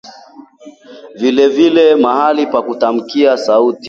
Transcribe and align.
Vilevile 1.15 1.95
mahali 1.95 2.45
pa 2.47 2.61
kutamkia 2.61 3.37
sauti 3.37 3.79